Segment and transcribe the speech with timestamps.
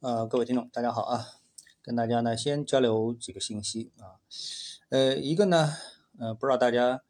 [0.00, 1.26] 呃，各位听众，大家好啊！
[1.82, 4.16] 跟大家呢先交流几个信息啊。
[4.88, 5.74] 呃，一个呢，
[6.18, 7.02] 呃，不知道大家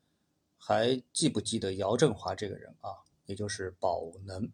[0.59, 4.47] 还记不记得姚振华这个人啊，也就是宝能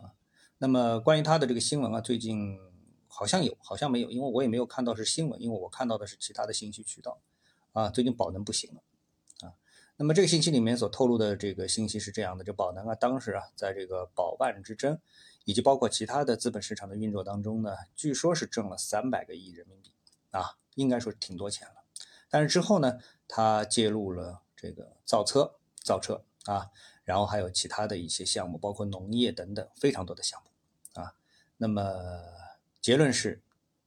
[0.00, 0.10] 啊。
[0.58, 2.58] 那么关于他的这个新闻啊，最近
[3.06, 7.20] 好像有，好像没有，因为我也没有看到是新闻，因为我看到的是其他的信息渠道
[7.74, 7.88] 啊。
[7.88, 8.82] 最近宝能不行了
[9.46, 9.54] 啊。
[9.98, 14.98] 那么这个信息里面所透露的这个信息是这样的：就宝能啊，当时啊，在这个宝万之争。
[15.44, 19.90] 以及包括其他的资本市场的运作当中呢，据说是挣了三百个亿人民币
[20.30, 21.84] 啊，应该说挺多钱了。
[22.28, 22.98] 但是之后呢，
[23.28, 26.70] 他介入了这个造车、造车啊，
[27.04, 31.14] 然后还有其他的一些项目，包括农业等等，非常多的项目啊。
[31.56, 31.82] 那么
[32.80, 33.42] 结论是，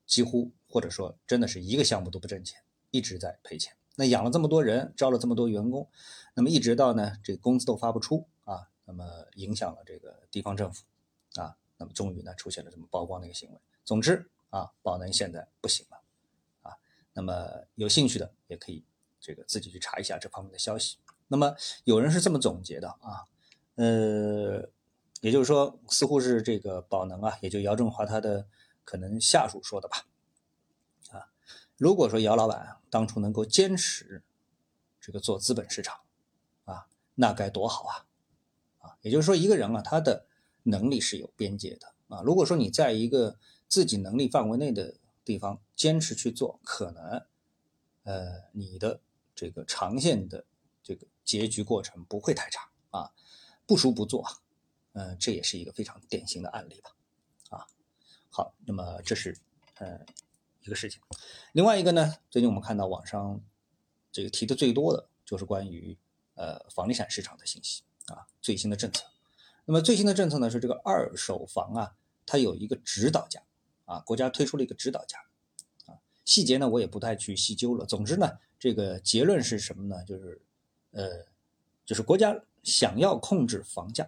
[0.05, 2.61] 几乎或者说真的是一个项目都不挣钱，
[2.91, 3.75] 一直在赔钱。
[3.95, 5.89] 那养了这么多人，招了这么多员工，
[6.33, 10.83] 那么一直到呢，这工资都发不出啊，那么影响了这个地方政府。
[11.35, 13.59] 啊，那么终于呢出现了这么曝光的一个行为。
[13.83, 16.01] 总之啊，宝能现在不行了
[16.61, 16.77] 啊。
[17.13, 18.83] 那么有兴趣的也可以
[19.19, 20.97] 这个自己去查一下这方面的消息。
[21.27, 23.25] 那么有人是这么总结的啊，
[23.75, 24.69] 呃，
[25.21, 28.47] 也就是说，似乎是这个宝能啊，也就姚振华他的
[28.83, 30.05] 可能下属说的吧。
[31.11, 31.31] 啊，
[31.77, 34.23] 如果说姚老板当初能够坚持
[35.01, 35.99] 这个做资本市场
[36.65, 38.05] 啊，那该多好啊！
[38.79, 40.27] 啊，也就是说，一个人啊，他的
[40.67, 42.21] 能力是有边界的啊！
[42.23, 47.25] 如果说你在一个自己能力范围内的地方坚持去做，可能，
[48.03, 48.99] 呃，你的
[49.35, 50.45] 这个长线的
[50.81, 53.11] 这个结局过程不会太差啊。
[53.67, 54.23] 不熟不做，
[54.93, 56.95] 嗯，这也是一个非常典型的案例吧。
[57.49, 57.67] 啊，
[58.29, 59.37] 好，那么这是
[59.75, 59.99] 呃
[60.61, 61.01] 一个事情。
[61.53, 63.39] 另外一个呢，最近我们看到网上
[64.11, 65.97] 这个提的最多的就是关于
[66.35, 69.03] 呃房地产市场的信息啊，最新的政策。
[69.67, 73.41] 那么最新的政策呢是这个二手房啊，它有一个指导价
[73.85, 75.17] 啊，国家推出了一个指导价
[75.87, 77.83] 啊，细节呢我也不太去细究了。
[77.83, 80.03] 总之呢，这个结论是什么呢？
[80.05, 80.39] 就是
[80.91, 81.25] 呃，
[81.83, 84.07] 就是国家想要控制房价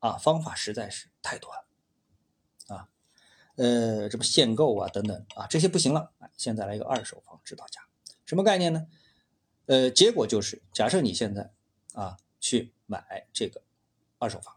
[0.00, 1.64] 啊，方法实在是太多了
[2.74, 2.88] 啊，
[3.54, 7.80] 呃，这不限购啊等等啊，这些不行了，现在来一个二手房指导价，
[8.26, 8.84] 什么概念呢？
[9.66, 11.52] 呃，结果就是假设你现在
[11.92, 13.62] 啊去买这个
[14.18, 14.56] 二手房。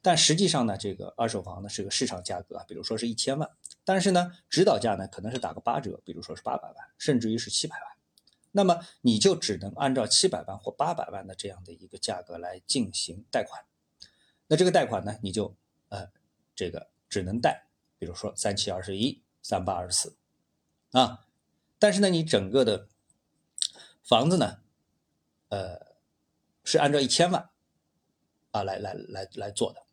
[0.00, 3.50] 但实际上呢，这个二手房呢是个市场价格，比如说是一千万，
[3.84, 7.86] 但是呢，指导价呢可能是打个八折，比如说是八百万，甚至于是七百万，
[8.52, 13.60] 那么你就只能按照七百万或八百万的这样的一个价格来进行贷款，
[14.46, 15.56] 那这个贷款呢，你就
[15.88, 16.08] 呃
[16.54, 17.66] 这个只能贷，
[17.98, 20.16] 比如说三七二十一，三八二十四，
[20.92, 21.26] 啊，
[21.80, 22.86] 但是呢，你整个的
[24.04, 24.60] 房子呢，
[25.48, 25.96] 呃
[26.62, 27.50] 是按照一千万
[28.52, 29.87] 啊来来来来做的。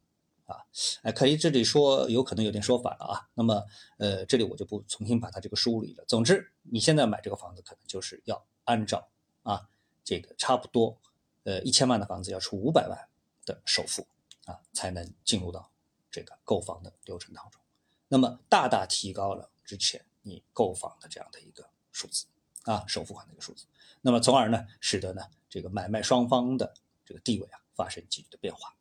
[0.46, 0.64] 啊，
[1.02, 3.30] 哎，可以这里说有可能有点说反了啊。
[3.34, 3.66] 那么，
[3.98, 6.06] 呃，这里我就不重新把它这个梳理了。
[6.08, 9.08] 总之，你现在买这个房子，可能就是要按照
[9.44, 9.68] 啊，
[10.04, 10.96] 这个差不多，
[11.44, 13.10] 呃，一千万的房子要出五百万
[13.46, 14.06] 的首付
[14.46, 15.72] 啊，才能进入到
[16.12, 17.60] 这个购房的流程当中。
[18.08, 22.26] 那么，大大提高了之前你购房的这样的一个数字
[22.66, 23.66] 啊，首付款的一个数字。
[24.02, 26.72] 那么，从而呢，使得呢这个买卖双方的
[27.04, 28.75] 这个地位啊发生急剧的变化。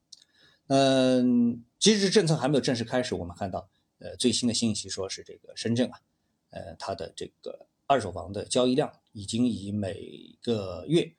[0.69, 6.01] 嗯，其实政策还没有正式开始，我们看到，呃，最新的信息说是这个深圳啊，
[6.49, 11.13] 呃，它的这个二手房的交易量已经以每个月，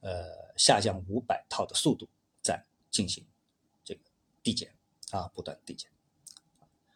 [0.00, 2.08] 呃，下降五百套的速度
[2.42, 3.24] 在进行
[3.84, 4.00] 这个
[4.42, 4.74] 递减
[5.12, 5.88] 啊，不断递减。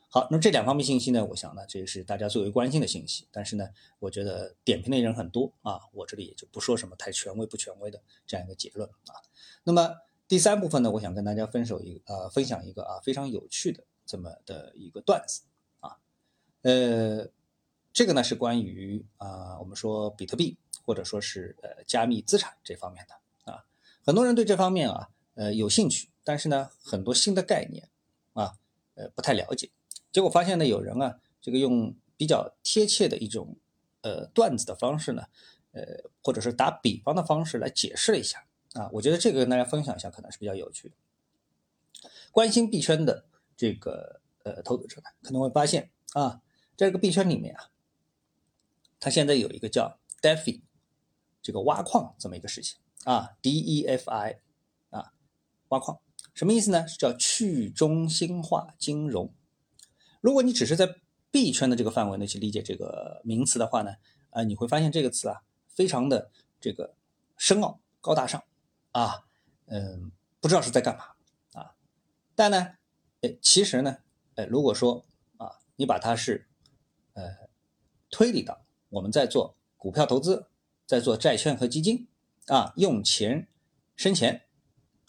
[0.08, 3.28] 好，那这两方面信息呢，我想呢，这是大家最为关心的信息。
[3.30, 3.68] 但是呢，
[4.00, 9.22] 我觉得点评的人很多啊，我这里也就不说什么太权威不权威的这样一个结论啊。
[9.62, 9.94] 那么。
[10.28, 15.43] 第三部分呢，我想跟大家分手一个呃，分享一个啊非常有趣的这么的一个段子
[15.81, 15.99] 啊，
[16.62, 17.28] 呃，
[17.93, 23.65] 这个呢是关于啊我们说比特币或者说是呃加密资产这方面的啊，
[24.06, 27.91] 很多人对这方面啊呃有兴趣，但是呢很多新的概念
[28.33, 28.54] 啊
[28.94, 29.69] 呃不太了解，
[30.10, 33.54] 结果发现呢有人啊这个用比较贴切的一种
[34.01, 35.27] 呃段子的方式呢，
[35.72, 35.83] 呃
[36.22, 38.47] 或者是打比方的方式来解释了一下。
[38.74, 40.95] 啊，我觉得这个跟大家分享一下，可能是比较有趣的。
[42.30, 43.27] 关心币圈的
[43.57, 46.41] 这个呃投资者呢，可能会发现啊，
[46.77, 47.71] 在这个币圈里面啊，
[48.98, 50.63] 它现在有一个叫 DeFi
[51.42, 54.39] 这个挖矿这么一个事情啊，DeFi
[54.89, 55.13] 啊，
[55.68, 56.01] 挖矿
[56.33, 56.89] 什么意思呢？
[56.89, 59.34] 是叫去中心化金融。
[60.22, 60.97] 如果你只是在
[61.30, 63.97] 币圈的这个范围内去理解这个名词的话呢，
[64.30, 66.95] 啊，你会发现这个词啊，非常的这个
[67.36, 68.42] 深奥高大上。
[68.92, 69.27] 啊，
[69.66, 71.04] 嗯，不知道是在干嘛
[71.60, 71.74] 啊？
[72.34, 72.77] 但呢，
[73.21, 73.98] 呃，其实呢，
[74.34, 75.04] 呃，如果说
[75.39, 76.47] 啊，你把它是
[77.15, 77.24] 呃
[78.10, 80.47] 推理到我们在做股票投资，
[80.86, 82.06] 在做债券和基金
[82.47, 83.48] 啊，用钱
[83.97, 84.42] 生钱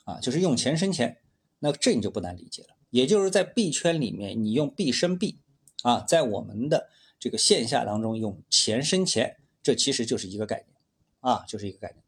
[0.05, 1.21] 啊，就是用钱生钱，
[1.59, 2.69] 那这你就不难理解了。
[2.89, 5.39] 也就是在币圈里面，你用币生币
[5.81, 6.89] 啊，在我们的
[7.19, 10.77] 这个线下当中用钱生钱，这其实就是一个概念
[11.19, 12.03] 啊，就是一个概念。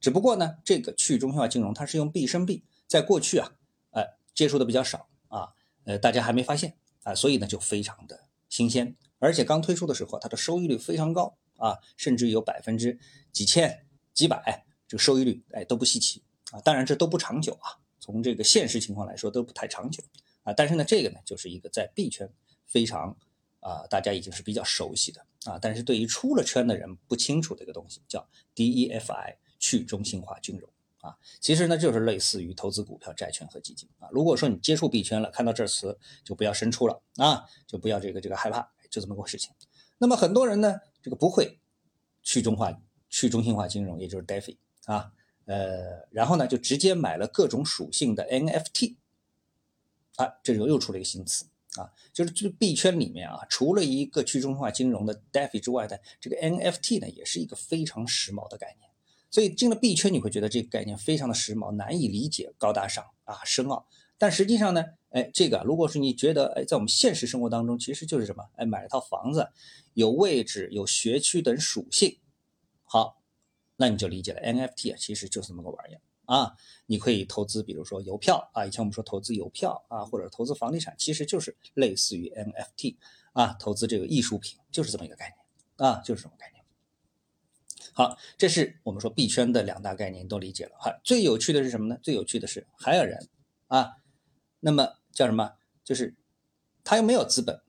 [0.00, 3.50] 只不过呢，这个去中心化金融它是用币生币，在过去啊，
[3.90, 4.04] 呃，
[4.34, 5.52] 接触的比较少啊，
[5.84, 12.98] 呃，大家还没发现啊，所以呢就非常的新鲜，而且刚推出的时候，它的收益率非常高啊，甚至有百分之
[13.32, 16.22] 几千、几百这个收益率，哎，都不稀奇
[16.52, 16.60] 啊。
[16.60, 20.04] 当然这都不长久啊，从这个现实情况来说都不太长久
[20.42, 20.52] 啊。
[20.52, 22.30] 但是呢，这个呢就是一个在币圈
[22.66, 23.16] 非常
[23.60, 29.36] 啊，大家已经是比较熟悉的啊，但是对于出了圈的人不清楚的一个东西，叫 DEFI。
[29.66, 34.08] 去中心化金融啊，其实呢就是类似于投资股票、债券和基金啊。
[34.12, 39.50] 如果说你接触币圈了，看到这词就不要生出了啊，就不要这个这个害怕，就这么个事情。
[39.98, 41.58] 那么很多人呢，这个不会
[42.22, 42.80] 去中化、
[43.10, 45.10] 去中心化金融，也就是 DeFi 啊，
[45.46, 48.94] 呃，然后呢就直接买了各种属性的 NFT
[50.14, 58.85] 啊，这就又出了一个新词啊，就是这币圈里面啊，除了一个去中心化金融的 DeFi 之外呢，这个 NFT 呢也是一个非常时髦的概念。
[59.36, 63.86] 所以进了币圈，你会觉得这个概念非常的时髦，难以理解，高大上啊，深奥。
[64.16, 68.42] 但实际上呢，哎，这个如果是你觉得，哎，在我们现实生活当中，其实就是什么？
[68.54, 69.50] 哎，买一套房子，
[69.92, 72.18] 有位置、有学区等属性，
[72.86, 73.20] 好，
[73.76, 74.40] 那你就理解了。
[74.40, 76.56] NFT 啊，其实就是这么个玩意儿啊。
[76.86, 82.96] 你可以投资，比如说邮票啊，以前我们说投资邮票啊，或者投资房地产，其实就是类似于 NFT
[83.34, 85.30] 啊，投资这个艺术品，就是这么一个概
[85.76, 86.55] 念啊，就是这么概念。
[87.92, 91.00] 好，这是我们说币圈的两大概念，都理解了哈。
[91.04, 91.98] 最有趣的是什么呢？
[92.02, 93.28] 最有趣的是还有人
[93.68, 93.96] 啊，
[94.60, 95.52] 那么叫什么？
[95.84, 96.14] 就是
[96.84, 97.60] 他又没有资本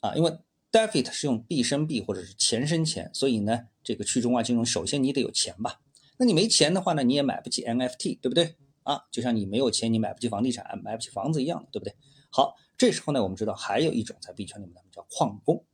[0.00, 0.38] 啊，因为
[0.70, 5.80] DeFi 是用币生币或者是钱生钱，所以呢，这个去中化金融首先你得有钱吧？
[6.18, 8.56] 那你没钱的话呢，你也买不起 NFT，对不对？
[8.82, 11.94] 啊，就像你没有钱，你买不起房地产，买不起房子一样，对不对？
[12.30, 15.64] 好，这时候呢，我们知道还有一种在币圈里面咱们叫矿工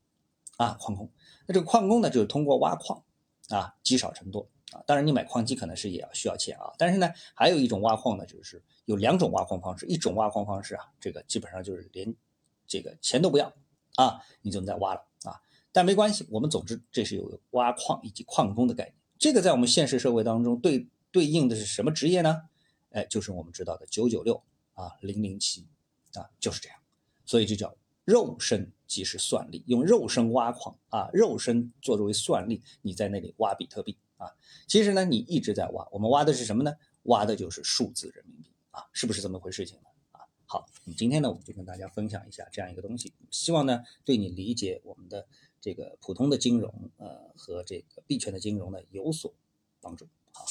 [0.57, 1.11] 啊，矿工。
[1.47, 3.03] 那这个矿工呢，就是通过挖矿。
[3.49, 4.83] 啊，积少成多啊！
[4.87, 6.73] 当然，你买矿机可能是也要需要钱啊。
[6.79, 9.85] 但是呢，还有一种挖矿呢，就是有两种挖矿方式。
[9.87, 12.15] 一种挖矿方式啊，这个基本上就是连
[12.67, 13.53] 这个钱都不要
[13.97, 15.41] 啊，你就能在挖了啊。
[15.73, 18.95] 但没关系，我们总之这是有挖矿以及矿工的概念。
[19.19, 22.49] 这个在我们现实社会当中对对应的是什么职业呢？
[22.91, 24.43] 哎，就是我们知道的九九六
[24.75, 25.67] 啊，零零七
[26.15, 26.79] 啊，就是这样。
[27.25, 28.73] 所以就叫肉身。
[28.93, 34.27] 即是算力，用肉身挖矿啊，肉身作为算力，你在那里挖比特币啊。
[34.67, 36.75] 其实呢，你一直在挖，我们挖的是什么呢？
[37.05, 39.89] 挖的就是数字人民币啊，是不是这么回事情呢？
[40.11, 45.27] 啊，好，今天呢，我们就跟大家分享一下这样一个东西，希望呢，对你理解我们的
[45.59, 49.33] 这个普通的金融，呃，和这个币圈的金融呢有所
[49.81, 50.07] 帮助。
[50.33, 50.45] 好。